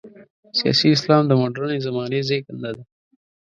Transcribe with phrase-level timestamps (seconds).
[0.59, 2.83] سیاسي اسلام د مډرنې زمانې زېږنده ده.